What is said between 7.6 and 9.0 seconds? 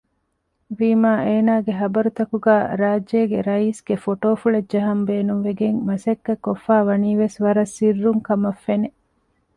ސިއްރުންކަމަށްފެނެ